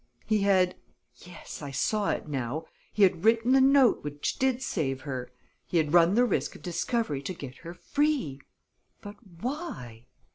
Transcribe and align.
He 0.25 0.39
had 0.39 0.73
yes, 1.17 1.61
I 1.61 1.69
saw 1.69 2.09
it 2.09 2.27
now! 2.27 2.65
he 2.91 3.03
had 3.03 3.23
written 3.23 3.51
the 3.51 3.61
note 3.61 4.03
which 4.03 4.39
did 4.39 4.59
save 4.63 5.01
her; 5.01 5.31
he 5.67 5.77
had 5.77 5.93
run 5.93 6.15
the 6.15 6.25
risk 6.25 6.55
of 6.55 6.63
discovery 6.63 7.21
to 7.21 7.35
get 7.35 7.57
her 7.57 7.75
free! 7.75 8.41
But 9.03 9.17
why? 9.41 10.07